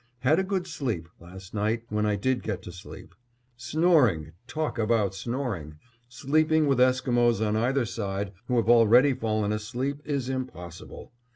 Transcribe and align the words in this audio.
Had 0.21 0.39
a 0.39 0.43
good 0.43 0.65
sleep 0.65 1.07
last 1.19 1.53
night 1.53 1.83
when 1.89 2.07
I 2.07 2.15
did 2.15 2.41
get 2.41 2.63
to 2.63 2.71
sleep. 2.71 3.13
Snoring, 3.55 4.31
talk 4.47 4.79
about 4.79 5.13
snoring! 5.13 5.77
Sleeping 6.09 6.65
with 6.65 6.79
Esquimos 6.81 7.39
on 7.39 7.55
either 7.55 7.85
side, 7.85 8.33
who 8.47 8.55
have 8.57 8.67
already 8.67 9.13
fallen 9.13 9.51
asleep, 9.51 10.01
is 10.03 10.27
impossible. 10.27 11.11